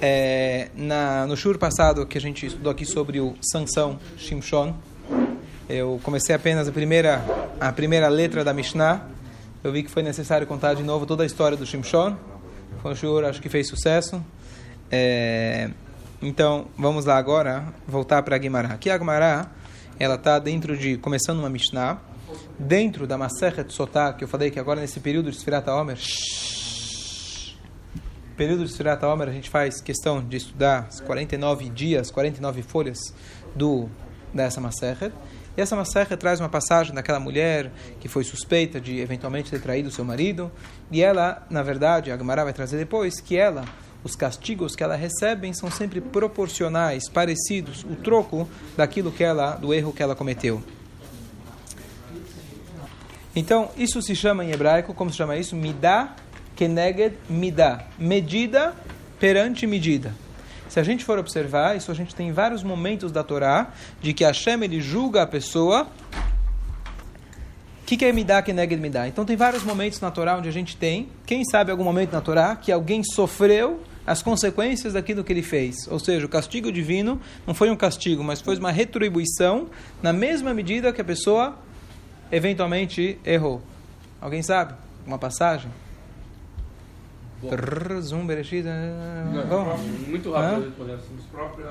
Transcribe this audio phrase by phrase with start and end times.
[0.00, 4.74] É, na, no shur passado que a gente estudou aqui sobre o Sansão, Shimshon,
[5.68, 7.22] eu comecei apenas a primeira,
[7.60, 9.06] a primeira letra da Mishnah.
[9.62, 12.16] Eu vi que foi necessário contar de novo toda a história do Shimshon.
[12.80, 14.24] Foi um shur, acho que fez sucesso.
[14.90, 15.68] É,
[16.22, 18.70] então, vamos lá agora, voltar para a Guimará.
[18.70, 19.50] Aqui a Guimará,
[19.98, 21.98] ela está dentro de, começando uma Mishnah,
[22.58, 25.98] dentro da Masechet Sotah, que eu falei que agora nesse período de Sfirata Omer,
[28.40, 33.12] período de Sfirata Omer, a gente faz questão de estudar as 49 dias, 49 folhas
[33.54, 33.86] do,
[34.32, 35.12] dessa Masechet.
[35.54, 39.90] E essa Masechet traz uma passagem daquela mulher que foi suspeita de eventualmente ter traído
[39.90, 40.50] seu marido.
[40.90, 43.62] E ela, na verdade, a Gemara vai trazer depois, que ela,
[44.02, 49.74] os castigos que ela recebe são sempre proporcionais, parecidos, o troco daquilo que ela, do
[49.74, 50.62] erro que ela cometeu.
[53.36, 55.54] Então, isso se chama em hebraico, como se chama isso?
[55.54, 56.16] Midah
[56.60, 57.86] keneged midah.
[57.98, 58.74] Medida
[59.18, 60.12] perante medida.
[60.68, 64.24] Se a gente for observar, isso a gente tem vários momentos da Torá de que
[64.24, 65.84] Hashem ele julga a pessoa.
[67.82, 69.08] O que, que é Midah Keneged Midah?
[69.08, 72.20] Então tem vários momentos na Torá onde a gente tem, quem sabe algum momento na
[72.20, 75.88] Torá, que alguém sofreu as consequências daquilo que ele fez.
[75.88, 79.68] Ou seja, o castigo divino não foi um castigo, mas foi uma retribuição
[80.02, 81.58] na mesma medida que a pessoa
[82.30, 83.62] eventualmente errou.
[84.20, 84.74] Alguém sabe?
[85.06, 85.70] Uma passagem?
[88.00, 88.64] Zoom, Bereshit.
[89.48, 89.80] Vamos.
[90.06, 90.72] Muito rápido,
[91.30, 91.66] própria.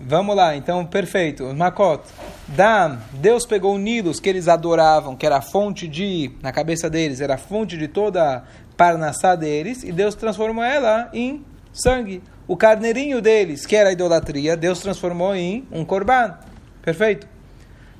[0.00, 1.54] Vamos lá, então, perfeito.
[1.54, 2.02] Makot.
[2.48, 6.90] Dam, Deus pegou o Nilos que eles adoravam, que era a fonte de, na cabeça
[6.90, 8.42] deles, era a fonte de toda a
[8.76, 12.22] parnassá deles, e Deus transformou ela em sangue.
[12.46, 16.36] O carneirinho deles, que era a idolatria, Deus transformou em um korban.
[16.82, 17.26] Perfeito.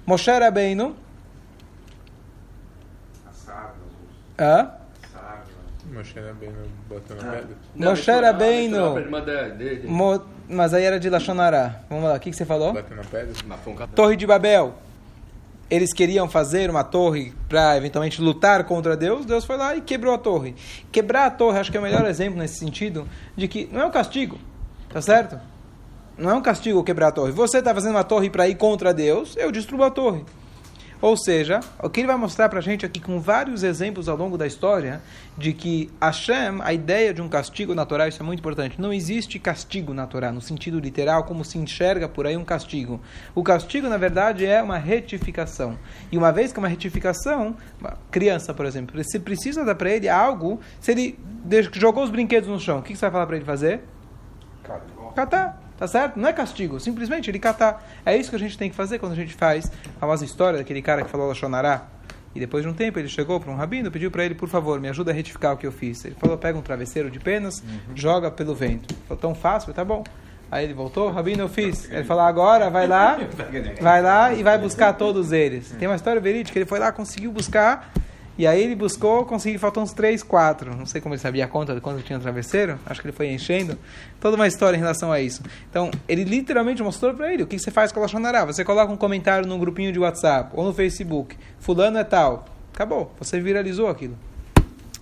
[0.05, 0.95] Moshe Rabbeinu.
[4.39, 4.84] Hã?
[5.95, 6.55] Moshe Rabbeinu
[6.89, 7.57] botando a pedra.
[7.75, 8.95] Moshe Rabbeinu.
[9.89, 11.81] Mo- Mas aí era de Lashonará.
[11.89, 12.73] Vamos lá, o que, que você falou?
[12.73, 13.33] Batendo pedra.
[13.95, 14.75] Torre de Babel.
[15.71, 19.25] Eles queriam fazer uma torre para eventualmente lutar contra Deus.
[19.25, 20.55] Deus foi lá e quebrou a torre.
[20.93, 23.87] Quebrar a torre, acho que é o melhor exemplo nesse sentido de que não é
[23.87, 24.39] um castigo,
[24.91, 25.41] tá certo?
[26.19, 27.33] Não é um castigo quebrar a torre.
[27.33, 30.25] Você está fazendo uma torre para ir contra Deus, eu destruo a torre.
[31.01, 34.17] Ou seja, o que ele vai mostrar para a gente aqui com vários exemplos ao
[34.17, 35.03] longo da história
[35.37, 38.81] de que Hashem, a ideia de um castigo na Torá, isso é muito importante.
[38.81, 43.01] Não existe castigo na Torá, no sentido literal, como se enxerga por aí um castigo.
[43.35, 45.79] O castigo, na verdade, é uma retificação.
[46.11, 49.91] E uma vez que é uma retificação, uma criança, por exemplo, você precisa dar para
[49.91, 51.19] ele algo, se ele
[51.73, 53.83] jogou os brinquedos no chão, o que você vai falar para ele fazer?
[55.15, 55.64] Catar.
[55.77, 56.19] Tá certo?
[56.19, 57.85] Não é castigo, simplesmente ele catar.
[58.07, 60.59] É isso que a gente tem que fazer quando a gente faz a famosa história
[60.59, 61.89] daquele cara que falou Lachonará.
[62.35, 64.81] E depois de um tempo ele chegou para um rabino, pediu para ele, por favor,
[64.81, 66.05] me ajuda a retificar o que eu fiz.
[66.05, 67.63] Ele falou, pega um travesseiro de penas,
[67.95, 68.93] joga pelo vento.
[68.93, 69.73] Ele falou, tão fácil?
[69.73, 70.03] Tá bom.
[70.51, 71.91] Aí ele voltou, rabino, eu fiz.
[71.91, 73.19] Ele falou, agora vai lá,
[73.81, 75.71] vai lá e vai buscar todos eles.
[75.79, 77.93] Tem uma história verídica, ele foi lá, conseguiu buscar,
[78.37, 80.75] e aí ele buscou, conseguiu, faltou uns três, quatro.
[80.77, 82.79] Não sei como ele sabia a conta de quanto tinha no travesseiro.
[82.85, 83.79] Acho que ele foi enchendo.
[84.21, 85.43] Toda uma história em relação a isso.
[85.71, 88.45] Então, ele literalmente mostrou para ele o que você faz com a Lachonará.
[88.45, 91.37] Você coloca um comentário num grupinho de WhatsApp ou no Facebook.
[91.61, 92.47] Fulano é tal.
[92.73, 93.15] Acabou.
[93.21, 94.19] Você viralizou aquilo.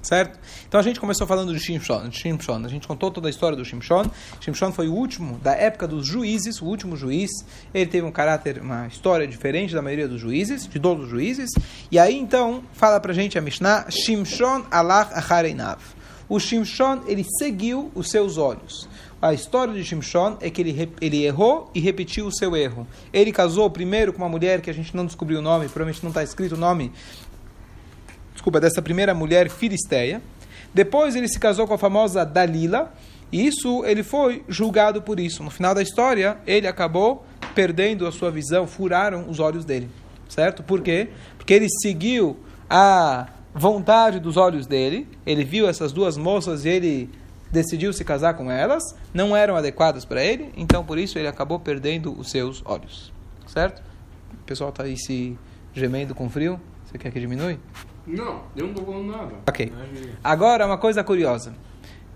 [0.02, 0.38] Certo?
[0.66, 2.64] Então a gente começou falando de Shimshon, Shimshon.
[2.64, 4.10] A gente contou toda a história do Shimshon.
[4.40, 7.30] Shimshon foi o último da época dos juízes, o último juiz.
[7.72, 11.50] Ele teve um caráter, uma história diferente da maioria dos juízes, de todos os juízes.
[11.90, 15.78] E aí então fala pra gente a Mishnah, Shimshon alach achareinav.
[16.28, 18.88] O Shimshon, ele seguiu os seus olhos.
[19.20, 22.86] A história de Shimshon é que ele, ele errou e repetiu o seu erro.
[23.12, 26.08] Ele casou primeiro com uma mulher que a gente não descobriu o nome, provavelmente não
[26.08, 26.90] está escrito o nome
[28.42, 30.20] desculpa, dessa primeira mulher filisteia.
[30.74, 32.92] Depois ele se casou com a famosa Dalila,
[33.30, 35.44] e isso ele foi julgado por isso.
[35.44, 39.88] No final da história, ele acabou perdendo a sua visão, furaram os olhos dele.
[40.28, 40.60] Certo?
[40.60, 41.10] Por quê?
[41.36, 42.36] Porque ele seguiu
[42.68, 47.10] a vontade dos olhos dele, ele viu essas duas moças e ele
[47.52, 48.82] decidiu se casar com elas,
[49.14, 53.12] não eram adequadas para ele, então por isso ele acabou perdendo os seus olhos.
[53.46, 53.82] Certo?
[54.32, 55.38] O pessoal está aí se
[55.74, 56.58] gemendo com frio.
[56.86, 57.58] Você quer que diminui?
[58.06, 59.34] Não, eu não tô falando nada.
[59.48, 59.72] Ok.
[60.22, 61.54] Agora, uma coisa curiosa.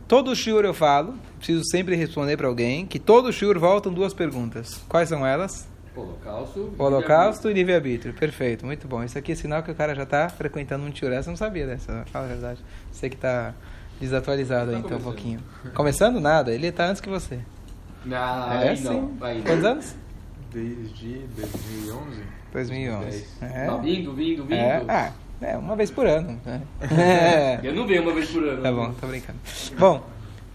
[0.09, 4.81] Todo shiur eu falo, preciso sempre responder para alguém, que todo shiur voltam duas perguntas.
[4.89, 5.69] Quais são elas?
[5.97, 6.75] Holocausto.
[6.79, 8.15] Holocausto e livre-arbítrio.
[8.15, 9.03] Perfeito, muito bom.
[9.03, 11.13] Isso aqui é sinal que o cara já está frequentando um shiur.
[11.13, 12.61] Essa eu não sabia dessa, fala a verdade.
[12.93, 13.55] Você que está
[14.01, 15.41] desatualizado aí, então, um pouquinho.
[15.75, 17.41] Começando nada, ele está antes que você.
[18.05, 18.85] Não, é aí sim.
[18.85, 19.13] não.
[19.21, 19.45] Aí não.
[19.45, 19.97] Quantos anos?
[20.53, 22.23] Desde 2011?
[22.53, 23.27] 2011.
[23.41, 23.67] É.
[23.67, 24.55] Tá vindo, vindo, vindo.
[24.55, 24.85] É.
[24.89, 26.41] Ah, é, uma vez por ano.
[26.45, 26.63] né?
[26.81, 27.61] É.
[27.63, 28.63] Eu não venho uma vez por ano.
[28.63, 29.39] Tá bom, tô brincando.
[29.79, 30.05] Bom,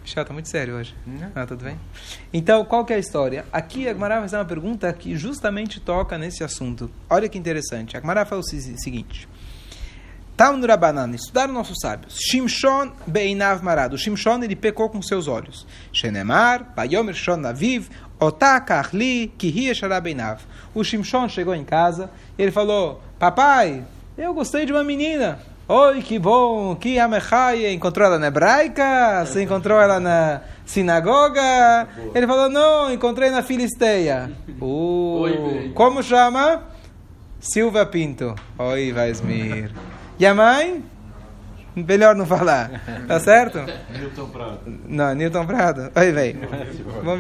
[0.04, 0.96] Michel, tá muito sério hoje.
[1.36, 1.78] Ah, tudo bem?
[2.34, 3.46] Então, qual que é a história?
[3.54, 6.90] Aqui a Gmará vai fazer uma pergunta que justamente toca nesse assunto.
[7.10, 7.96] Olha que interessante.
[7.96, 9.28] A Gmará fala o se- seguinte.
[10.36, 12.18] Tal no Rabanan, estudaram nossos sábios.
[12.20, 13.94] Shimshon beinav marad.
[13.94, 15.68] O Shimshon, ele pecou com seus olhos.
[15.94, 17.90] Shenemar, bayomer shon aviv,
[18.20, 20.40] otakach li, kihi eshara beinav.
[20.74, 23.84] O Shimshon chegou em casa e ele falou, papai,
[24.18, 25.40] eu gostei de uma menina.
[25.68, 29.26] Oi, que bom, que amechai, encontrou ela na hebraica?
[29.26, 31.88] Você encontrou ela na sinagoga?
[32.14, 34.32] Ele falou, não, encontrei na Filisteia.
[34.62, 36.62] Uh, Oi, como chama?
[37.40, 38.36] Silva Pinto.
[38.60, 39.72] Oi, Vaismir.
[40.20, 40.84] E a mãe?
[41.76, 42.70] Melhor não falar.
[43.08, 43.60] Tá certo?
[43.98, 44.60] Newton Prado.
[44.88, 45.92] Não, Newton Prado.
[45.96, 46.40] Oi, velho.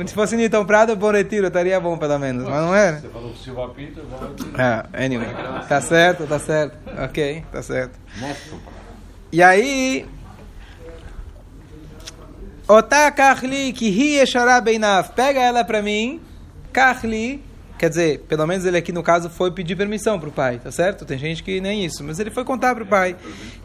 [0.07, 2.43] Se fosse Newton Prado, Bom Retiro estaria bom, pelo menos.
[2.43, 2.99] Mas não era?
[2.99, 5.29] Você falou Silva Pinto, agora Ah, anyway.
[5.69, 6.77] Tá certo, tá certo.
[7.03, 7.97] Ok, tá certo.
[9.31, 10.05] E aí...
[12.67, 14.21] Otá Kahli, que
[14.63, 15.09] Beinav.
[15.15, 16.21] Pega ela pra mim.
[16.71, 17.50] Kahli.
[17.81, 21.03] Quer dizer, pelo menos ele aqui no caso foi pedir permissão pro pai, tá certo?
[21.03, 23.15] Tem gente que nem isso, mas ele foi contar pro pai.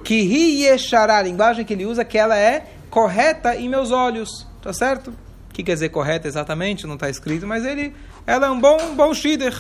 [0.03, 4.47] Que hi Eshara, a linguagem que ele usa, que ela é correta em meus olhos,
[4.63, 5.11] tá certo?
[5.51, 6.87] O que quer dizer correta exatamente?
[6.87, 7.93] Não está escrito, mas ele,
[8.27, 9.55] ela é um bom, um bom shider.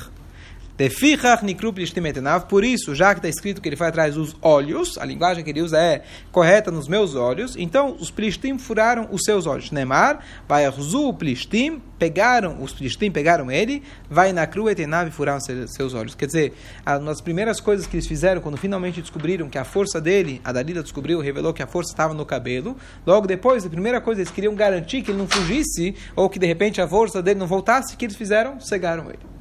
[2.48, 5.48] Por isso, já que está escrito que ele foi atrás dos olhos, a linguagem que
[5.48, 9.70] ele usa é correta nos meus olhos, então os plishtim furaram os seus olhos.
[9.70, 15.40] Nemar, vai o plishtim, pegaram, os plishtim pegaram ele, vai na cru etenav e furaram
[15.40, 16.14] se- seus olhos.
[16.14, 16.54] Quer dizer,
[16.86, 20.52] uma das primeiras coisas que eles fizeram, quando finalmente descobriram que a força dele, a
[20.52, 22.76] Dalila descobriu, revelou que a força estava no cabelo,
[23.06, 26.46] logo depois, a primeira coisa, eles queriam garantir que ele não fugisse, ou que de
[26.46, 28.60] repente a força dele não voltasse, que eles fizeram?
[28.60, 29.35] Cegaram ele.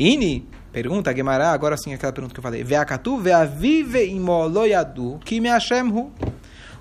[0.00, 2.64] Ini, pergunta Gemara, agora sim aquela pergunta que eu falei.
[2.64, 6.10] Veakatu veavive imoloyadu que me Hashemhu.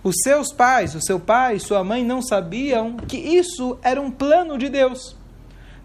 [0.01, 4.09] Os seus pais, o seu pai e sua mãe não sabiam que isso era um
[4.09, 5.17] plano de Deus.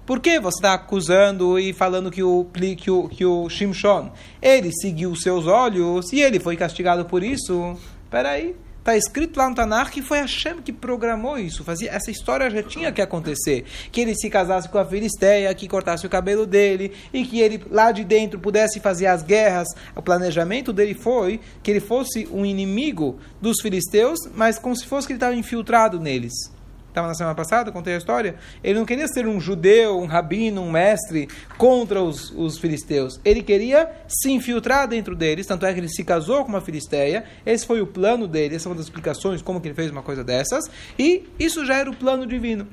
[0.07, 2.47] Por que você está acusando e falando que o,
[2.79, 7.77] que o, que o Shimshon, ele seguiu seus olhos e ele foi castigado por isso?
[8.09, 8.55] Peraí,
[8.85, 11.65] está escrito lá no Tanakh que foi Hashem que programou isso.
[11.65, 13.65] Fazia, essa história já tinha que acontecer.
[13.91, 17.65] Que ele se casasse com a Filisteia, que cortasse o cabelo dele e que ele
[17.71, 19.69] lá de dentro pudesse fazer as guerras.
[19.97, 25.07] O planejamento dele foi que ele fosse um inimigo dos filisteus, mas como se fosse
[25.07, 26.54] que ele estava infiltrado neles
[26.95, 28.37] estava na semana passada, contei a história.
[28.63, 33.21] Ele não queria ser um judeu, um rabino, um mestre contra os, os filisteus.
[33.25, 37.25] Ele queria se infiltrar dentro deles, tanto é que ele se casou com uma filisteia.
[37.45, 40.03] Esse foi o plano dele, essa é uma das explicações como que ele fez uma
[40.03, 40.71] coisa dessas.
[40.97, 42.67] E isso já era o plano divino.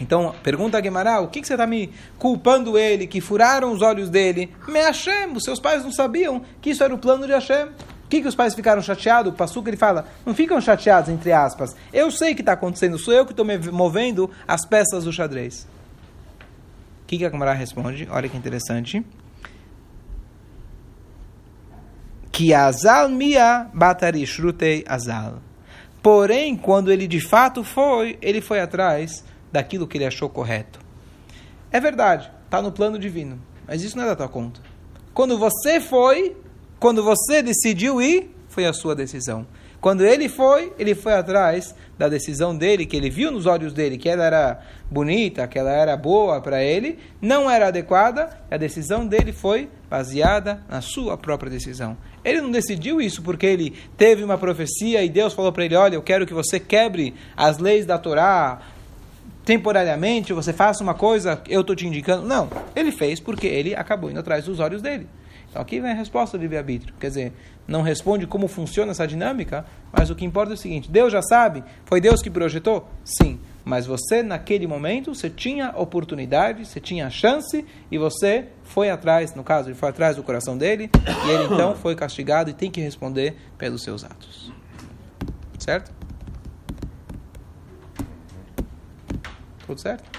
[0.00, 3.82] Então, pergunta a Guemará, o que, que você está me culpando ele, que furaram os
[3.82, 4.50] olhos dele?
[4.66, 7.68] Me Hashem, os seus pais não sabiam que isso era o plano de Hashem.
[8.08, 9.30] O que, que os pais ficaram chateados?
[9.30, 11.76] O Passuca ele fala, não ficam chateados, entre aspas.
[11.92, 15.68] Eu sei o que está acontecendo, sou eu que estou movendo as peças do xadrez.
[17.02, 18.08] O que, que a Guemará responde?
[18.10, 19.04] Olha que interessante.
[22.32, 25.42] Que azal mia batari shrutei azal.
[26.02, 29.22] Porém, quando ele de fato foi, ele foi atrás
[29.52, 30.80] daquilo que ele achou correto.
[31.70, 34.62] É verdade, está no plano divino, mas isso não é da tua conta.
[35.12, 36.34] Quando você foi,
[36.78, 39.46] quando você decidiu ir, foi a sua decisão.
[39.80, 43.96] Quando ele foi, ele foi atrás da decisão dele, que ele viu nos olhos dele
[43.96, 44.60] que ela era
[44.90, 50.62] bonita, que ela era boa para ele, não era adequada, a decisão dele foi baseada
[50.68, 51.96] na sua própria decisão.
[52.24, 55.94] Ele não decidiu isso porque ele teve uma profecia e Deus falou para ele: Olha,
[55.94, 58.60] eu quero que você quebre as leis da Torá
[59.44, 62.26] temporariamente, você faça uma coisa, eu estou te indicando.
[62.26, 65.06] Não, ele fez porque ele acabou indo atrás dos olhos dele.
[65.50, 66.94] Então aqui vem a resposta do livre-arbítrio.
[67.00, 67.32] Quer dizer,
[67.66, 71.22] não responde como funciona essa dinâmica, mas o que importa é o seguinte: Deus já
[71.22, 72.88] sabe, foi Deus que projetou?
[73.04, 73.38] Sim.
[73.64, 79.44] Mas você, naquele momento, você tinha oportunidade, você tinha chance, e você foi atrás, no
[79.44, 80.90] caso, ele foi atrás do coração dele,
[81.26, 84.50] e ele então foi castigado e tem que responder pelos seus atos.
[85.58, 85.92] Certo?
[89.66, 90.18] Tudo certo?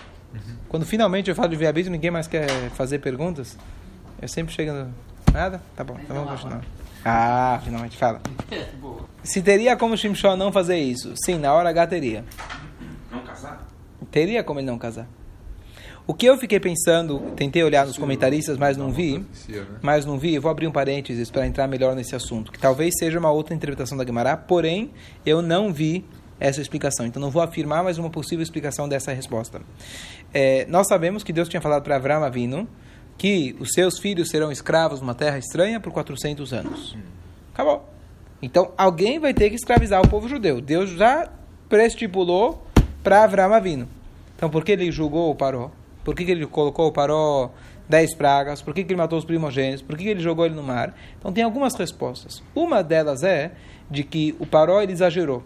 [0.68, 3.58] Quando finalmente eu falo de livre-arbítrio, ninguém mais quer fazer perguntas.
[4.22, 4.94] Eu sempre chego no...
[5.34, 5.62] Nada?
[5.76, 6.62] Tá bom, então vamos continuar.
[7.06, 8.22] Ah, finalmente, fala.
[8.82, 9.06] Boa.
[9.24, 11.14] Se teria como Shimshon não fazer isso?
[11.24, 12.26] Sim, na hora H teria.
[13.12, 13.68] Não casar?
[14.12, 15.08] Teria como ele não casar.
[16.10, 19.66] O que eu fiquei pensando, tentei olhar nos comentaristas, mas não vi, né?
[19.80, 23.20] mas não vi, vou abrir um parênteses para entrar melhor nesse assunto, que talvez seja
[23.20, 24.90] uma outra interpretação da Gemara, porém,
[25.24, 26.04] eu não vi
[26.40, 27.06] essa explicação.
[27.06, 29.62] Então não vou afirmar mais uma possível explicação dessa resposta.
[30.34, 32.68] É, nós sabemos que Deus tinha falado para Abraão Avino
[33.20, 36.98] que os seus filhos serão escravos numa terra estranha por 400 anos.
[37.54, 37.88] Acabou.
[38.42, 40.62] Então alguém vai ter que escravizar o povo judeu.
[40.62, 41.30] Deus já
[41.68, 42.66] preestipulou
[43.04, 43.88] para Avram Avino.
[44.36, 45.70] Então, por que ele julgou o Paró?
[46.04, 47.52] Por que, que ele colocou o Paró
[47.90, 48.62] dez pragas?
[48.62, 49.82] Por que, que ele matou os primogênitos?
[49.82, 50.96] Por que, que ele jogou ele no mar?
[51.20, 52.42] Então, tem algumas respostas.
[52.56, 53.52] Uma delas é
[53.92, 55.44] de que o Paró ele exagerou.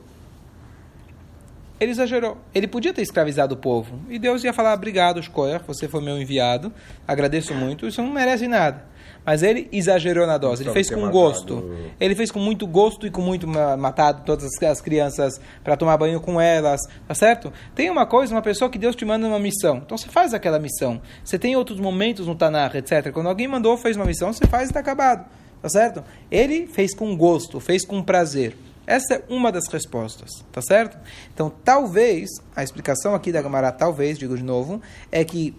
[1.84, 2.38] Ele exagerou.
[2.56, 4.00] Ele podia ter escravizado o povo.
[4.10, 6.72] E Deus ia falar, obrigado, Shkoyach, você foi meu enviado,
[7.08, 8.92] agradeço muito, isso não merece nada.
[9.26, 11.54] Mas ele exagerou na dose, ele fez com matado- gosto.
[11.98, 15.78] Ele fez com muito gosto e com muito ma- matado todas as- as crianças para
[15.78, 17.52] tomar banho com elas, tá certo?
[17.74, 19.78] Tem uma coisa, uma pessoa que Deus te manda uma missão.
[19.78, 21.02] Então você faz aquela missão.
[21.24, 23.12] Você tem outros momentos no Tanakh, etc.
[23.14, 25.26] Quando alguém mandou, fez uma missão, você faz e está acabado,
[25.62, 26.04] tá certo?
[26.30, 28.58] Ele fez com gosto, fez com prazer.
[28.86, 30.98] Essa é uma das respostas, tá certo?
[31.34, 35.56] Então, talvez, a explicação aqui da Gamara, talvez, digo de novo, é que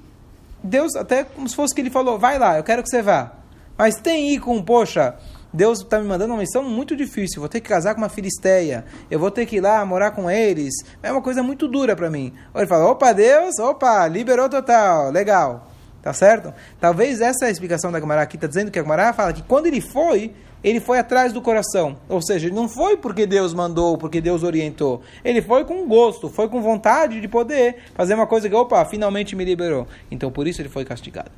[0.62, 3.32] Deus, até como se fosse que ele falou, vai lá, eu quero que você vá.
[3.76, 5.14] Mas tem aí com, poxa,
[5.52, 8.84] Deus está me mandando uma missão muito difícil, vou ter que casar com uma filisteia,
[9.10, 12.10] eu vou ter que ir lá morar com eles, é uma coisa muito dura para
[12.10, 12.32] mim.
[12.52, 15.70] Ou ele fala, opa, Deus, opa, liberou total, legal,
[16.02, 16.52] tá certo?
[16.80, 19.42] Talvez essa é a explicação da Gamara aqui, está dizendo que a Gamara fala que
[19.42, 21.96] quando ele foi, ele foi atrás do coração.
[22.08, 25.02] Ou seja, ele não foi porque Deus mandou, porque Deus orientou.
[25.22, 29.36] Ele foi com gosto, foi com vontade de poder fazer uma coisa que, opa, finalmente
[29.36, 29.86] me liberou.
[30.10, 31.30] Então por isso ele foi castigado.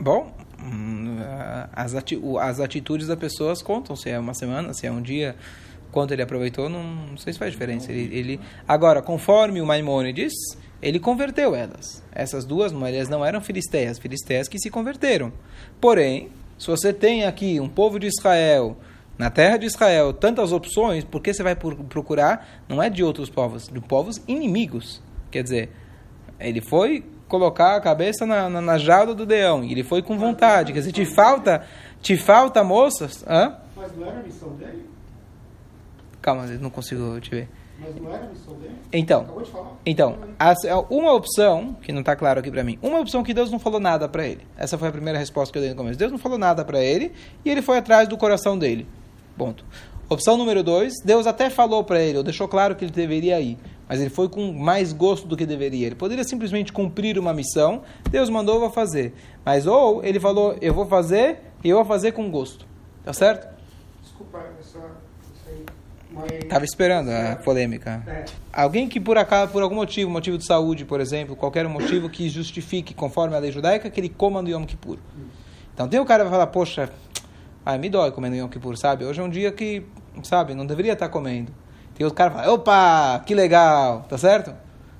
[0.00, 1.16] Bom, hum,
[1.72, 5.34] as, ati as atitudes das pessoas contam, se é uma semana, se é um dia,
[5.90, 7.90] quanto ele aproveitou, não, não sei se faz diferença.
[7.90, 10.32] Ele, ele- agora, conforme o Maimônides,
[10.84, 12.02] ele converteu elas.
[12.12, 15.32] Essas duas mulheres não eram filisteias, filisteias que se converteram.
[15.80, 18.76] Porém, se você tem aqui um povo de Israel,
[19.16, 22.62] na terra de Israel, tantas opções, por que você vai procurar?
[22.68, 25.02] Não é de outros povos, de povos inimigos.
[25.30, 25.70] Quer dizer,
[26.38, 29.64] ele foi colocar a cabeça na, na, na jaula do leão.
[29.64, 30.74] E ele foi com vontade.
[30.74, 31.64] Quer dizer, te falta,
[32.02, 33.24] te falta moças.
[33.26, 33.56] Hã?
[33.74, 34.84] Mas não era a missão dele?
[36.20, 37.48] Calma, não consigo te ver.
[37.80, 38.74] Mas não era a missão dele?
[38.92, 39.26] Então,
[39.84, 43.50] então, as- uma opção que não está claro aqui para mim, uma opção que Deus
[43.50, 44.46] não falou nada para ele.
[44.56, 45.98] Essa foi a primeira resposta que eu dei no começo.
[45.98, 47.12] Deus não falou nada para ele
[47.44, 48.86] e ele foi atrás do coração dele.
[49.36, 49.64] Ponto.
[50.08, 53.58] Opção número dois, Deus até falou para ele, ou deixou claro que ele deveria ir,
[53.88, 55.86] mas ele foi com mais gosto do que deveria.
[55.86, 59.14] Ele poderia simplesmente cumprir uma missão, Deus mandou, eu vou fazer.
[59.44, 62.66] Mas ou ele falou, eu vou fazer e eu vou fazer com gosto.
[63.02, 63.48] Tá certo?
[64.02, 65.64] Desculpa essa, essa aí.
[66.12, 66.13] Mas...
[66.48, 68.02] Tava esperando a polêmica.
[68.52, 72.28] Alguém que por acaso, por algum motivo, motivo de saúde, por exemplo, qualquer motivo que
[72.28, 74.98] justifique, conforme a lei judaica, que ele coma no Yom Kippur.
[75.72, 76.90] Então tem o cara que vai falar, poxa,
[77.64, 79.04] ai, me dói comer no Yom Kippur, sabe?
[79.04, 79.84] Hoje é um dia que,
[80.22, 81.52] sabe, não deveria estar comendo.
[81.94, 84.54] Tem outro cara que fala, opa, que legal, tá certo?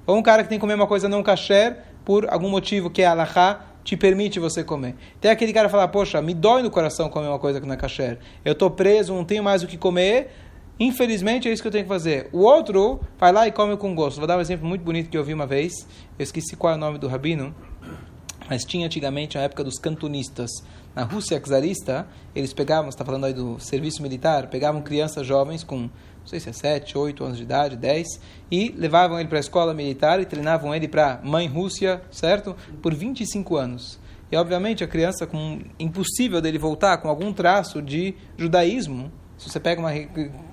[0.07, 3.03] Ou um cara que tem que comer uma coisa não kasher por algum motivo que
[3.03, 4.97] é alahá, te permite você comer.
[5.21, 7.75] Tem aquele cara que fala, poxa, me dói no coração comer uma coisa que não
[7.75, 8.19] é kasher.
[8.45, 10.31] Eu tô preso, não tenho mais o que comer,
[10.79, 12.29] Infelizmente é isso que eu tenho que fazer.
[12.33, 14.19] O outro vai lá e come com gosto.
[14.19, 15.73] Vou dar um exemplo muito bonito que eu vi uma vez.
[16.19, 17.55] Eu esqueci qual é o nome do rabino,
[18.51, 20.51] mas tinha antigamente a época dos cantonistas.
[20.95, 25.77] Na Rússia czarista, eles pegavam, está falando aí do serviço militar, pegavam crianças jovens com,
[25.79, 28.07] não sei se é 7, 8 anos de idade, 10,
[28.51, 32.55] e levavam ele para a escola militar e treinavam ele para mãe Rússia, certo?
[32.81, 33.99] Por 25 anos.
[34.31, 39.61] E obviamente a criança, com impossível dele voltar com algum traço de judaísmo, se você
[39.61, 39.93] pega uma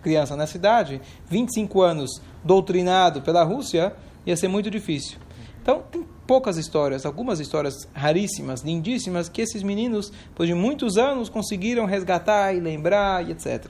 [0.02, 3.94] criança nessa idade, 25 anos doutrinado pela Rússia,
[4.26, 5.18] ia ser muito difícil.
[5.62, 11.30] Então, tem poucas histórias, algumas histórias raríssimas, lindíssimas, que esses meninos, depois de muitos anos,
[11.30, 13.68] conseguiram resgatar e lembrar e etc.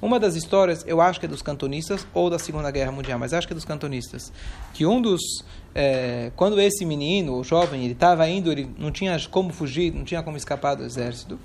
[0.00, 3.32] Uma das histórias, eu acho que é dos cantonistas ou da Segunda Guerra Mundial, mas
[3.32, 4.30] acho que é dos cantonistas,
[4.72, 5.20] que um dos,
[5.74, 10.04] eh, quando esse menino, o jovem, ele estava indo, ele não tinha como fugir, não
[10.04, 11.38] tinha como escapar do exército,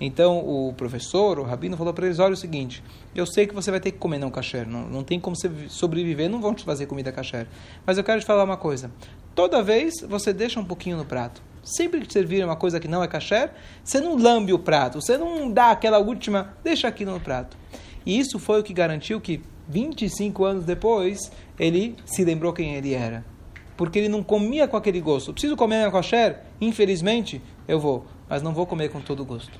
[0.00, 2.82] então o professor, o rabino, falou para eles: olha o seguinte,
[3.14, 5.48] eu sei que você vai ter que comer não kasher, não, não tem como você
[5.48, 7.46] vi- sobreviver, não vão te fazer comida kasher.
[7.86, 8.90] Mas eu quero te falar uma coisa:
[9.34, 11.40] toda vez você deixa um pouquinho no prato.
[11.62, 13.50] Sempre que te servir uma coisa que não é kasher,
[13.82, 17.56] você não lambe o prato, você não dá aquela última, deixa aquilo no prato.
[18.04, 22.94] E isso foi o que garantiu que 25 anos depois ele se lembrou quem ele
[22.94, 23.24] era.
[23.76, 25.32] Porque ele não comia com aquele gosto.
[25.32, 26.38] Preciso comer na kosher?
[26.60, 29.58] Infelizmente, eu vou, mas não vou comer com todo gosto.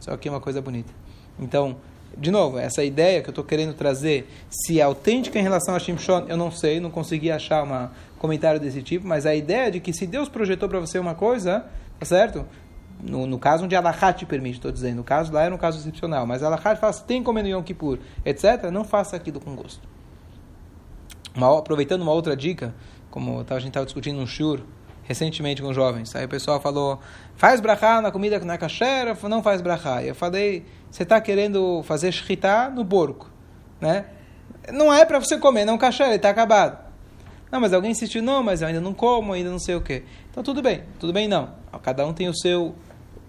[0.00, 0.92] Só que é uma coisa bonita.
[1.38, 1.76] Então,
[2.16, 5.78] de novo, essa ideia que eu estou querendo trazer, se é autêntica em relação a
[5.78, 9.78] Shimshon, eu não sei, não consegui achar um comentário desse tipo, mas a ideia de
[9.80, 11.64] que se Deus projetou para você uma coisa,
[11.98, 12.44] tá certo?
[13.00, 15.78] No, no caso onde Allah te permite, estou dizendo, no caso lá era um caso
[15.78, 19.88] excepcional, mas Allah fala, tem no Yom Kippur, etc., não faça aquilo com gosto.
[21.36, 22.74] Uma- aproveitando uma outra dica,
[23.10, 24.60] como a gente estava discutindo no Shur,
[25.08, 26.14] recentemente com jovens.
[26.14, 27.00] Aí o pessoal falou,
[27.34, 30.02] faz brachá na comida que não é kasher, não faz brachá.
[30.02, 33.30] Eu falei, você está querendo fazer shritá no porco,
[33.80, 34.04] né?
[34.70, 36.86] Não é para você comer, não kasher, ele está acabado.
[37.50, 40.04] Não, mas alguém insistiu, não, mas eu ainda não como, ainda não sei o quê.
[40.30, 41.48] Então tudo bem, tudo bem não.
[41.82, 42.74] Cada um tem o seu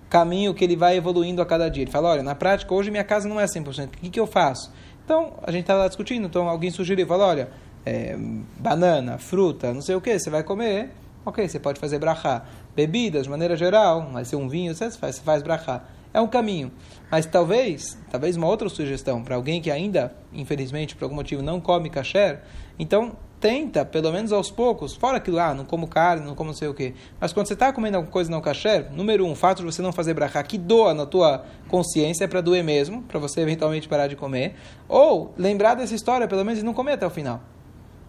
[0.09, 1.83] caminho que ele vai evoluindo a cada dia.
[1.83, 4.27] Ele fala, olha, na prática, hoje minha casa não é 100%, o que, que eu
[4.27, 4.69] faço?
[5.05, 7.49] Então, a gente estava discutindo, então alguém sugeriu, falou, olha,
[7.85, 8.17] é,
[8.57, 10.91] banana, fruta, não sei o que, você vai comer,
[11.25, 12.43] ok, você pode fazer brachá.
[12.75, 15.83] Bebidas, de maneira geral, vai ser um vinho, você faz, você faz brachá.
[16.13, 16.71] É um caminho.
[17.11, 21.61] Mas talvez, talvez uma outra sugestão para alguém que ainda, infelizmente, por algum motivo, não
[21.61, 22.41] come kasher,
[22.79, 26.55] então tenta, pelo menos aos poucos, fora aquilo, ah, não como carne, não como não
[26.55, 26.93] sei o quê.
[27.19, 29.81] Mas quando você está comendo alguma coisa não kasher, número um, o fato de você
[29.81, 33.87] não fazer brachá, que doa na tua consciência, é para doer mesmo, para você eventualmente
[33.87, 34.55] parar de comer.
[34.87, 37.39] Ou lembrar dessa história, pelo menos, e não comer até o final.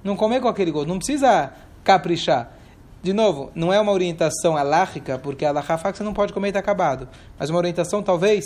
[0.02, 1.52] Não comer com aquele gosto, não precisa
[1.84, 2.59] caprichar.
[3.02, 6.48] De novo, não é uma orientação alárrica, porque a fala que você não pode comer
[6.48, 7.08] e está acabado.
[7.38, 8.44] Mas uma orientação, talvez,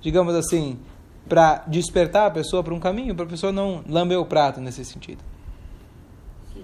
[0.00, 0.78] digamos assim,
[1.28, 4.84] para despertar a pessoa para um caminho, para a pessoa não lamber o prato nesse
[4.84, 5.22] sentido.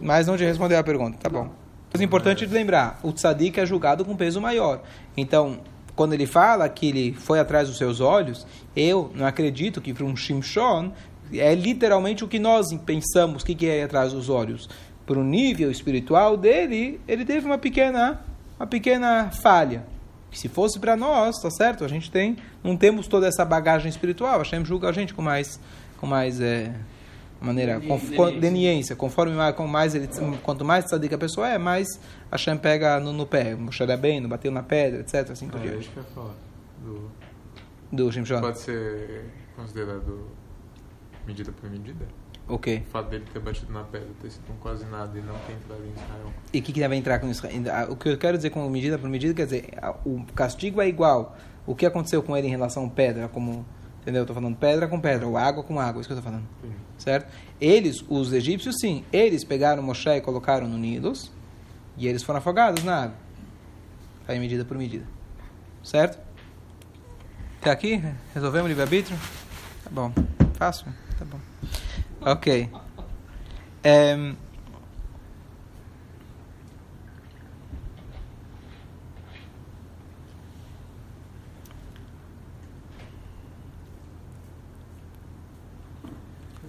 [0.01, 1.49] Mas não te respondeu a pergunta, tá bom.
[1.91, 4.83] Coisa importante de lembrar, o tzadik é julgado com peso maior.
[5.17, 5.61] Então,
[5.95, 10.05] quando ele fala que ele foi atrás dos seus olhos, eu não acredito que para
[10.05, 10.91] um Shimshon
[11.35, 14.69] é literalmente o que nós pensamos, o que é atrás dos olhos.
[15.07, 18.21] Para o nível espiritual dele, ele teve uma pequena,
[18.59, 19.85] uma pequena falha.
[20.33, 21.85] Se fosse para nós, tá certo?
[21.85, 24.37] A gente tem, não temos toda essa bagagem espiritual.
[24.37, 25.61] A Hashem julga a gente com mais,
[25.99, 26.75] com mais é,
[27.41, 28.97] maneira, com, com leniência.
[28.97, 30.09] Conforme mais, com mais ele,
[30.43, 31.87] quanto mais tzadik a pessoa é, mais
[32.31, 33.55] a Hashem pega no, no pé.
[33.55, 35.31] Moshe bem, no bateu na pedra, etc.
[35.31, 35.91] Assim por É diante.
[35.91, 36.35] que falar.
[36.83, 37.11] Do,
[37.93, 40.29] Do pode ser considerado
[41.27, 42.07] medida por medida?
[42.49, 42.83] Ok.
[42.87, 45.53] O fato dele ter batido na pedra, ter sido um quase nada e não ter
[45.53, 46.33] entrado em Israel.
[46.53, 47.43] E o que, que deve entrar com isso?
[47.89, 50.89] O que eu quero dizer com medida por medida, quer dizer, a- o castigo é
[50.89, 51.37] igual.
[51.67, 53.65] O que aconteceu com ele em relação à pedra, como.
[54.03, 54.23] Entendeu?
[54.23, 56.43] Eu tô falando pedra com pedra, ou água com água, isso que eu tô falando.
[56.61, 56.73] Sim.
[56.99, 57.33] Certo?
[57.61, 61.31] Eles, os egípcios, sim, eles pegaram Moshe e colocaram no Nilos,
[61.97, 63.17] e eles foram afogados na água.
[64.27, 65.05] Aí medida por medida.
[65.85, 66.19] Certo?
[67.61, 68.03] Até aqui?
[68.35, 69.17] Resolvemos o livre-arbítrio?
[69.85, 70.13] Tá bom.
[70.55, 70.87] Fácil?
[72.25, 72.71] Ok.
[73.85, 74.37] Em,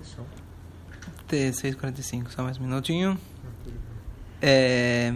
[0.02, 0.26] Isso.
[1.28, 3.18] T- 6h45, só mais um minutinho.
[4.42, 5.13] É,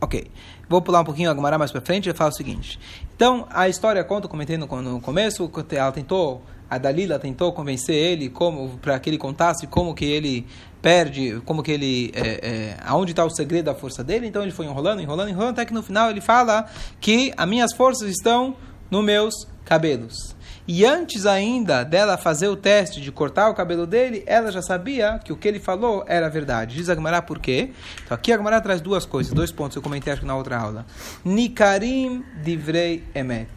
[0.00, 0.30] ok.
[0.68, 2.80] Vou pular um pouquinho a Gemara mais pra frente e falo o seguinte.
[3.16, 8.28] Então, a história conta, comentei no, no começo, ela tentou, a Dalila tentou convencer ele
[8.28, 10.46] como para que ele contasse como que ele
[10.82, 14.26] perde, como que ele, é, é, aonde está o segredo da força dele.
[14.26, 16.66] Então ele foi enrolando, enrolando, enrolando, até que no final ele fala
[17.00, 18.56] que as minhas forças estão
[18.90, 20.34] nos meus cabelos.
[20.66, 25.20] E antes ainda dela fazer o teste de cortar o cabelo dele, ela já sabia
[25.22, 26.76] que o que ele falou era verdade.
[26.76, 27.70] Diz a por quê?
[28.02, 30.86] Então aqui a traz duas coisas, dois pontos, eu comentei acho que na outra aula.
[31.22, 33.50] Nikarim divrei emet.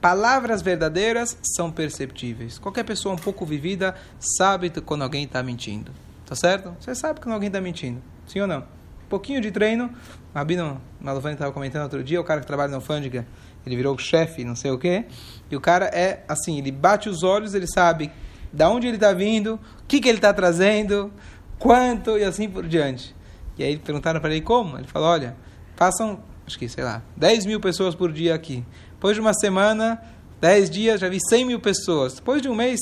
[0.00, 2.58] Palavras verdadeiras são perceptíveis.
[2.58, 5.92] Qualquer pessoa um pouco vivida sabe quando alguém está mentindo.
[6.26, 6.74] Tá certo?
[6.80, 8.02] Você sabe quando alguém está mentindo.
[8.26, 8.81] Sim ou não?
[9.12, 9.90] Pouquinho de treino.
[10.34, 13.26] O Rabino Malovani estava comentando outro dia, o cara que trabalha na alfândega,
[13.66, 15.04] ele virou chefe, não sei o quê.
[15.50, 18.10] E o cara é assim, ele bate os olhos, ele sabe
[18.50, 21.12] da onde ele está vindo, o que, que ele está trazendo,
[21.58, 23.14] quanto e assim por diante.
[23.58, 24.78] E aí perguntaram para ele como.
[24.78, 25.36] Ele falou, olha,
[25.76, 28.64] passam, acho que, sei lá, 10 mil pessoas por dia aqui.
[28.92, 30.02] Depois de uma semana,
[30.40, 32.14] 10 dias, já vi 100 mil pessoas.
[32.14, 32.80] Depois de um mês,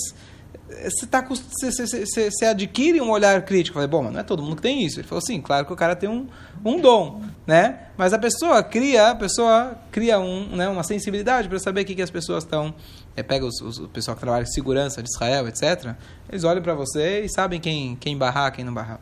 [0.70, 3.78] você, tá, com- você, você, você, adquire um olhar crítico.
[3.78, 5.00] Eu falei, bom, mas não é todo mundo que tem isso.
[5.00, 6.26] Ele falou, sim, claro que o cara tem um,
[6.64, 7.88] um dom, né?
[7.96, 11.94] Mas a pessoa cria, a pessoa cria um, né, uma sensibilidade para saber o que,
[11.94, 12.74] que as pessoas estão...
[13.16, 15.94] É, pega os, os, o pessoal que trabalha em segurança de Israel, etc.
[16.28, 19.00] Eles olham para você e sabem quem, quem barrar, quem não barrar.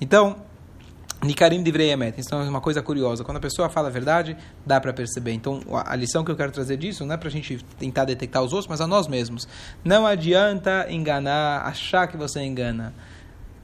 [0.00, 0.36] Então,
[1.22, 2.20] Nikarim divrei emet.
[2.20, 3.22] Então é uma coisa curiosa.
[3.22, 5.32] Quando a pessoa fala a verdade, dá para perceber.
[5.32, 8.42] Então a lição que eu quero trazer disso não é para a gente tentar detectar
[8.42, 9.46] os outros, mas a nós mesmos.
[9.84, 12.92] Não adianta enganar, achar que você engana.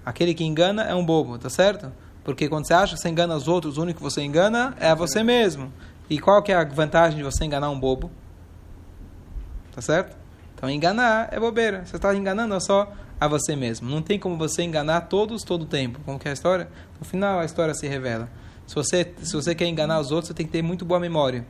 [0.06, 1.92] Aquele que engana é um bobo, tá certo?
[2.22, 4.94] Porque quando você acha que você engana os outros, o único que você engana é
[4.94, 5.72] você mesmo.
[6.08, 8.10] E qual que é a vantagem de você enganar um bobo?
[9.74, 10.16] Tá certo?
[10.54, 11.84] Então enganar é bobeira.
[11.84, 13.88] Você está enganando só a você mesmo.
[13.88, 16.00] Não tem como você enganar todos todo o tempo.
[16.04, 16.68] Como que é a história?
[16.98, 18.28] No final a história se revela.
[18.66, 21.46] Se você, se você quer enganar os outros, você tem que ter muito boa memória.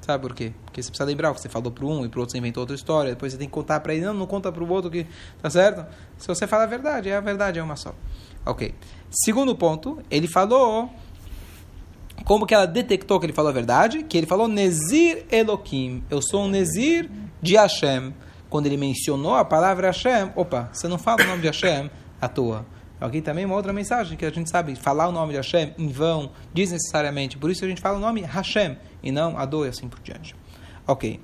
[0.00, 0.52] Sabe por quê?
[0.64, 2.60] Porque você precisa lembrar o que você falou para um e para outro você inventou
[2.60, 3.10] outra história.
[3.12, 4.04] Depois você tem que contar para ele.
[4.04, 5.06] Não, não conta para o outro que.
[5.42, 5.84] Tá certo?
[6.18, 7.94] Se você fala a verdade, é a verdade, é uma só.
[8.44, 8.74] Ok.
[9.10, 10.90] Segundo ponto, ele falou
[12.24, 14.02] Como que ela detectou que ele falou a verdade?
[14.04, 16.04] Que ele falou Nezir Elokim.
[16.10, 17.10] Eu sou um Nezir
[17.42, 18.14] de Hashem.
[18.48, 22.28] Quando ele mencionou a palavra Hashem, opa, você não fala o nome de Hashem à
[22.28, 22.64] toa.
[23.00, 25.88] Aqui também uma outra mensagem que a gente sabe, falar o nome de Hashem em
[25.88, 27.36] vão, desnecessariamente.
[27.36, 30.34] Por isso a gente fala o nome Hashem e não Ador e assim por diante.
[30.86, 31.20] Ok.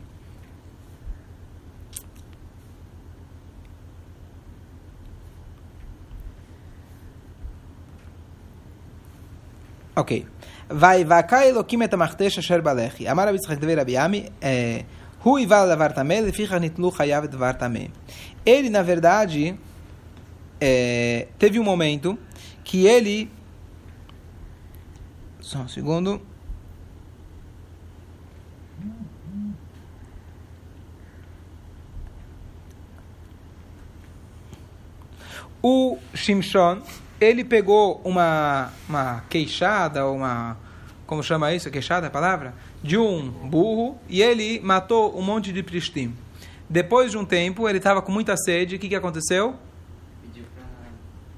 [9.94, 10.26] Ok.
[10.68, 13.06] Vai vakai elokim et amachtesh asher balechi.
[13.06, 13.96] Amar Dever Rabbi
[15.22, 17.90] Ami, hu ival davar tameh, leficha nitlu chayav davar tameh.
[18.44, 19.56] Ele, na verdade,
[20.60, 22.18] eh, teve um momento
[22.64, 23.30] que ele...
[25.40, 26.20] Só um segundo.
[35.62, 36.82] O Shimshon,
[37.20, 40.56] ele pegou uma, uma queixada, uma.
[41.06, 41.70] Como chama isso?
[41.70, 42.52] Queixada é a palavra?
[42.82, 46.14] De um burro e ele matou um monte de pristim.
[46.68, 48.76] Depois de um tempo, ele estava com muita sede.
[48.76, 49.54] O que, que aconteceu?
[50.22, 50.64] Pediu pra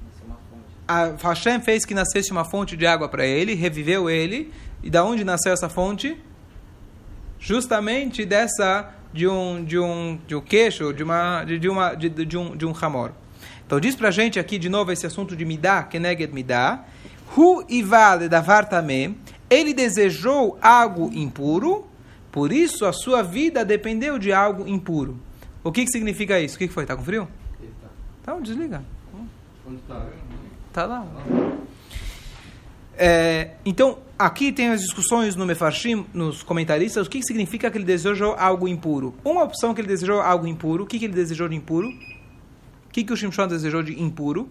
[0.05, 1.21] nascer uma fonte.
[1.21, 4.51] A Hashem fez que nascesse uma fonte de água para ele, reviveu ele.
[4.81, 6.17] E da onde nasceu essa fonte?
[7.37, 12.09] Justamente dessa de um de um de um queixo, de uma de, de uma de,
[12.09, 13.11] de um de um ramor.
[13.65, 16.85] Então diz pra gente aqui de novo esse assunto de midá, keneged midá.
[17.35, 19.15] Hu ivale davar tameh.
[19.49, 21.85] Ele desejou algo impuro,
[22.31, 25.19] por isso a sua vida dependeu de algo impuro.
[25.63, 26.55] O que, que significa isso?
[26.55, 26.85] O que, que foi?
[26.85, 27.27] Tá com frio?
[27.81, 27.87] Tá.
[28.21, 28.83] Então desliga.
[29.67, 30.05] Onde tá?
[30.71, 31.07] Tá lá.
[32.97, 37.77] É, então, aqui tem as discussões no Mefarshim, nos comentaristas, o que, que significa que
[37.77, 39.15] ele desejou algo impuro.
[39.23, 41.89] Uma opção que ele desejou algo impuro, o que, que ele desejou de impuro?
[41.89, 44.49] O que, que o Shimshon desejou de impuro?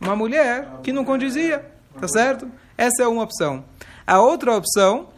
[0.00, 1.64] Uma mulher que não condizia,
[1.98, 2.48] tá certo?
[2.76, 3.64] Essa é uma opção.
[4.06, 5.08] A outra opção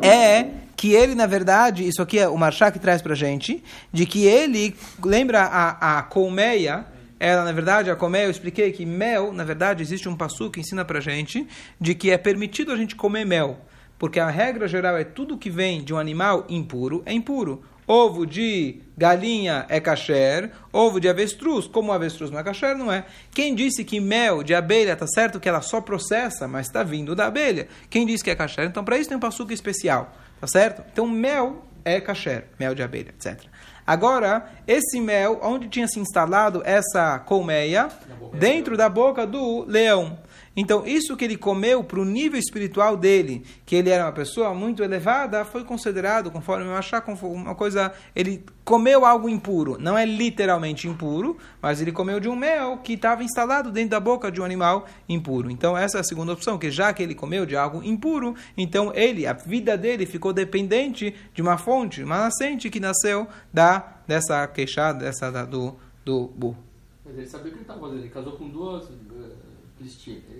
[0.00, 4.04] é que ele, na verdade, isso aqui é o Marchá que traz pra gente, de
[4.04, 6.84] que ele, lembra a, a colmeia,
[7.18, 10.60] ela, na verdade, a colmeia, eu expliquei que mel, na verdade, existe um passu que
[10.60, 11.46] ensina pra gente
[11.80, 13.60] de que é permitido a gente comer mel,
[13.98, 17.62] porque a regra geral é tudo que vem de um animal impuro é impuro.
[17.86, 22.92] Ovo de galinha é kasher, ovo de avestruz, como o avestruz não é kasher, não
[22.92, 23.04] é.
[23.32, 27.14] Quem disse que mel de abelha, tá certo que ela só processa, mas está vindo
[27.14, 27.66] da abelha?
[27.90, 28.66] Quem disse que é kasher?
[28.66, 30.82] Então, para isso tem um passuca especial, tá certo?
[30.92, 33.42] Então, mel é kasher, mel de abelha, etc.
[33.84, 37.88] Agora, esse mel, onde tinha se instalado essa colmeia?
[38.32, 40.18] Dentro da boca do leão.
[40.54, 44.52] Então, isso que ele comeu para o nível espiritual dele, que ele era uma pessoa
[44.52, 47.92] muito elevada, foi considerado, conforme eu achar, uma coisa.
[48.14, 49.78] Ele comeu algo impuro.
[49.80, 54.00] Não é literalmente impuro, mas ele comeu de um mel que estava instalado dentro da
[54.00, 55.50] boca de um animal impuro.
[55.50, 58.92] Então, essa é a segunda opção, que já que ele comeu de algo impuro, então
[58.94, 64.46] ele, a vida dele ficou dependente de uma fonte, uma nascente que nasceu da dessa
[64.46, 66.58] queixada, dessa da, do, do burro.
[67.04, 68.00] Mas ele sabia o que ele estava fazendo.
[68.00, 68.88] Ele casou com duas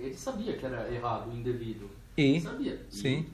[0.01, 1.91] Ele sabia que era errado, indevido.
[2.17, 2.23] E?
[2.23, 2.81] Ele sabia.
[2.91, 3.27] E- Sim.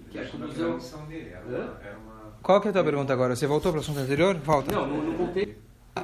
[0.00, 1.06] E que a Acho que na conclusão...
[1.06, 1.30] dele.
[1.30, 2.32] Era uma, era uma...
[2.42, 3.34] Qual que é a tua pergunta agora?
[3.36, 4.34] Você voltou para o assunto anterior?
[4.36, 4.74] Volta.
[4.74, 5.56] Não, não, não voltei.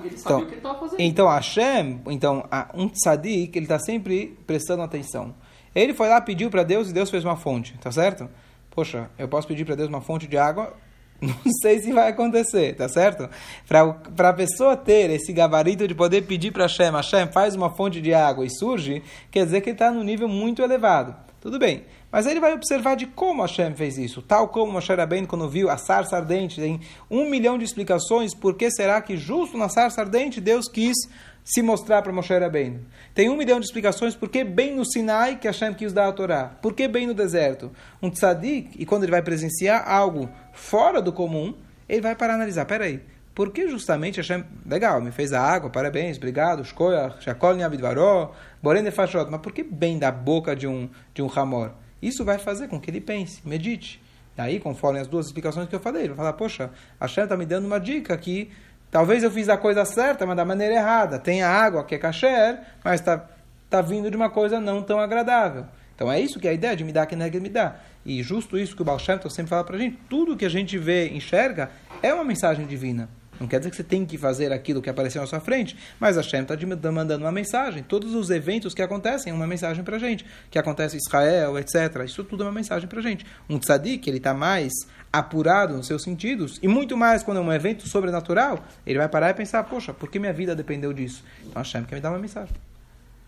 [0.05, 1.01] Ele sabia Então, o que ele estava fazendo.
[1.01, 5.35] Então, Hashem, então, a- um tzadik, ele está sempre prestando atenção.
[5.75, 8.29] Ele foi lá, pediu para Deus e Deus fez uma fonte, tá certo?
[8.71, 10.75] Poxa, eu posso pedir para Deus uma fonte de água?
[11.21, 13.29] Não sei se vai acontecer, tá certo?
[13.69, 18.01] Para a pessoa ter esse gabarito de poder pedir para Hashem, Hashem faz uma fonte
[18.01, 21.15] de água e surge, quer dizer que ele está num nível muito elevado.
[21.41, 21.85] Tudo bem.
[22.11, 24.21] Mas ele vai observar de como Hashem fez isso.
[24.21, 28.55] Tal como Moshe Rabbeinu, quando viu a sarça ardente, tem um milhão de explicações por
[28.55, 30.97] que será que justo na sarça ardente Deus quis
[31.45, 32.81] se mostrar para Moshe Rabbeinu.
[33.15, 36.13] Tem um milhão de explicações por que bem no Sinai que Hashem quis dar a
[36.13, 36.47] Torá.
[36.61, 37.71] Por que bem no deserto?
[38.03, 41.55] Um tzadik, e quando ele vai presenciar algo fora do comum,
[41.89, 42.67] ele vai para analisar.
[42.67, 43.01] Peraí,
[43.35, 44.45] por que justamente Hashem...
[44.67, 49.31] Legal, me fez a água, parabéns, obrigado, shkoyach, shakol niabidvaró, borem nefashot.
[49.31, 51.71] Mas por que bem da boca de um, de um ramor?
[52.03, 54.01] Isso vai fazer com que ele pense, medite.
[54.37, 57.45] Aí, conforme as duas explicações que eu falei, ele vai falar, poxa, Hashem está me
[57.45, 58.51] dando uma dica que
[58.91, 61.19] talvez eu fiz a coisa certa, mas da maneira errada.
[61.19, 63.29] Tem a água que é kasher, mas está
[63.69, 65.67] tá vindo de uma coisa não tão agradável.
[65.95, 67.77] Então é isso que é a ideia de me dar que nega me dá.
[68.05, 70.79] E justo isso que o Baal Shem sempre fala pra gente, tudo que a gente
[70.79, 71.71] vê, enxerga,
[72.03, 73.09] é uma mensagem divina.
[73.41, 76.19] Não quer dizer que você tem que fazer aquilo que apareceu na sua frente, mas
[76.19, 76.55] a Hashem está
[76.93, 77.83] mandando uma mensagem.
[77.83, 80.27] Todos os eventos que acontecem, é uma mensagem para a gente.
[80.51, 82.05] Que acontece em Israel, etc.
[82.05, 83.25] Isso tudo é uma mensagem para a gente.
[83.49, 84.73] Um tzadik, ele está mais
[85.11, 89.31] apurado nos seus sentidos, e muito mais quando é um evento sobrenatural, ele vai parar
[89.31, 91.25] e pensar, poxa, por que minha vida dependeu disso?
[91.41, 92.55] Então a Hashem quer me dar uma mensagem.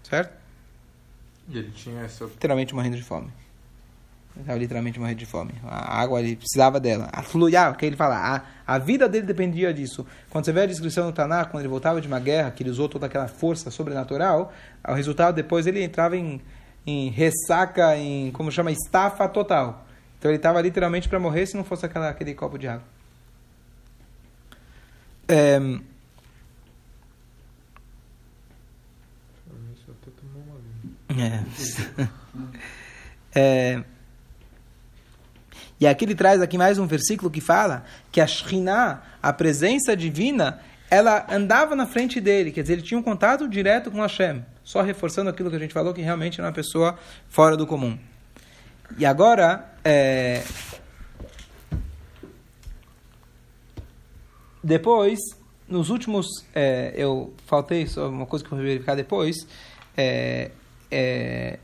[0.03, 0.33] Certo?
[1.49, 2.25] E ele tinha essa...
[2.25, 3.33] Literalmente morrendo de fome.
[4.35, 5.53] Ele estava literalmente morrendo de fome.
[5.65, 7.09] A água, ele precisava dela.
[7.13, 10.07] A fluiar, que ele fala, a, a vida dele dependia disso.
[10.31, 12.71] Quando você vê a descrição do Taná, quando ele voltava de uma guerra, que ele
[12.71, 14.53] usou toda aquela força sobrenatural,
[14.89, 16.41] o resultado depois ele entrava em,
[16.87, 19.87] em ressaca, em, como chama, estafa total.
[20.19, 22.85] Então ele estava literalmente para morrer se não fosse aquela, aquele copo de água.
[25.29, 25.83] É, uma
[31.15, 32.09] ali.
[33.35, 33.75] É.
[33.75, 33.85] É.
[35.83, 39.97] E aqui ele traz aqui mais um versículo que fala que a Shekhinah, a presença
[39.97, 44.47] divina, ela andava na frente dele, quer dizer, ele tinha um contato direto com Hashem,
[44.63, 46.97] só reforçando aquilo que a gente falou, que realmente era uma pessoa
[47.29, 47.99] fora do comum.
[48.97, 50.45] E agora, é,
[54.63, 55.19] depois,
[55.67, 59.35] nos últimos, é, eu faltei só uma coisa que eu vou verificar depois,
[59.97, 60.53] é,
[60.93, 61.59] é,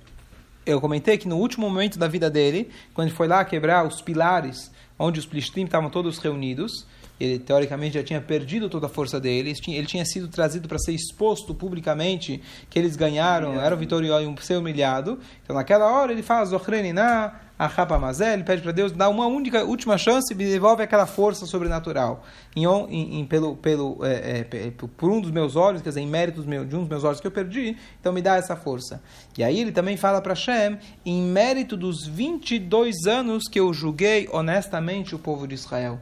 [0.68, 4.02] eu comentei que no último momento da vida dele, quando ele foi lá quebrar os
[4.02, 6.86] pilares onde os plishtim estavam todos reunidos,
[7.20, 10.68] ele teoricamente já tinha perdido toda a força dele, ele tinha, ele tinha sido trazido
[10.68, 15.18] para ser exposto publicamente, que eles ganharam, eram vitoriosos e um ser humilhado.
[15.42, 19.98] Então naquela hora ele fala, Zochrenina, Achapamazé, ele pede para Deus dar uma única, última
[19.98, 22.24] chance e devolve aquela força sobrenatural.
[22.54, 26.06] Em, em, em pelo, pelo, é, é, por um dos meus olhos, quer dizer, em
[26.06, 29.02] mérito de um dos meus olhos que eu perdi, então me dá essa força.
[29.36, 34.28] E aí ele também fala para Shem, em mérito dos 22 anos que eu julguei
[34.32, 35.98] honestamente o povo de Israel.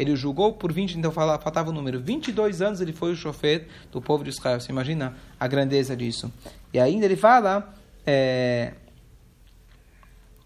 [0.00, 2.00] Ele julgou por 20, então faltava o número.
[2.00, 4.58] 22 anos ele foi o chofer do povo de Israel.
[4.58, 6.32] Você imagina a grandeza disso.
[6.72, 7.74] E ainda ele fala.
[8.06, 8.72] É,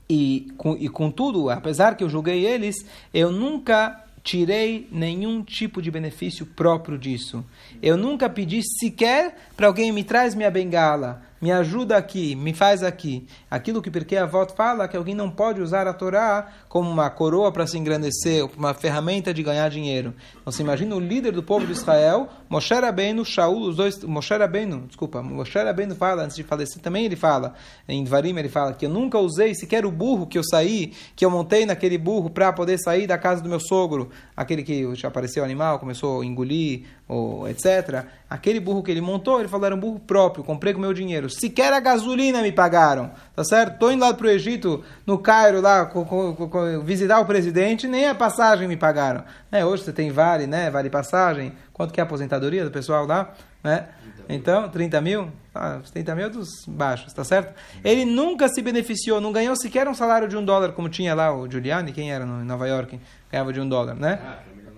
[0.09, 5.91] e, com, e contudo, apesar que eu julguei eles, eu nunca tirei nenhum tipo de
[5.91, 7.45] benefício próprio disso.
[7.83, 12.83] Eu nunca pedi sequer para alguém me traz minha bengala, me ajuda aqui, me faz
[12.83, 13.27] aqui.
[13.51, 17.11] Aquilo que porque a voto fala que alguém não pode usar a Torá como uma
[17.11, 20.15] coroa para se engrandecer, uma ferramenta de ganhar dinheiro.
[20.41, 24.35] Então se imagina o líder do povo de Israel, Moshe Rabbeinu, Shaul, os dois, Moshe
[24.35, 27.53] Rabbeinu, desculpa, Moshe Rabbeinu fala antes de falecer também ele fala,
[27.87, 31.27] em Dvarim ele fala que eu nunca usei sequer o burro que eu saí, que
[31.27, 35.09] eu montei naquele burro para poder sair da casa do meu sogro, aquele que já
[35.09, 38.07] apareceu animal, começou a engolir, ou etc.
[38.29, 41.29] Aquele burro que ele montou, ele falou era um burro próprio, comprei com meu dinheiro.
[41.39, 43.79] Sequer a gasolina me pagaram, tá certo?
[43.79, 45.91] Tô indo lá pro Egito, no Cairo, lá,
[46.85, 49.25] visitar o presidente, nem a passagem me pagaram.
[49.51, 50.71] É, hoje você tem vale, né?
[50.71, 51.53] Vale passagem.
[51.73, 53.33] Quanto que é a aposentadoria do pessoal lá?
[53.63, 53.89] Né?
[54.29, 55.31] Então, 30 mil?
[55.55, 57.55] Ah, 30 mil dos baixos, tá certo?
[57.85, 61.35] Ele nunca se beneficiou, não ganhou sequer um salário de um dólar, como tinha lá
[61.35, 62.99] o Giuliani, quem era em Nova York,
[63.31, 64.19] ganhava de um dólar, né?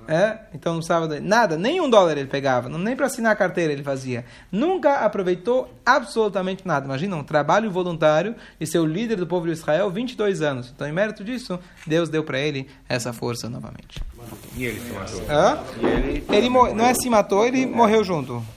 [0.08, 3.72] É, então não precisava nada, nem um dólar ele pegava, nem para assinar a carteira
[3.72, 4.24] ele fazia.
[4.52, 6.86] Nunca aproveitou absolutamente nada.
[6.86, 10.72] Imagina um trabalho voluntário de ser o líder do povo de Israel 22 anos.
[10.74, 14.00] Então, em mérito disso, Deus deu para ele essa força novamente.
[14.56, 15.22] E ele se matou.
[15.28, 15.58] Hã?
[16.30, 18.42] Ele não é se matou, ele morreu junto.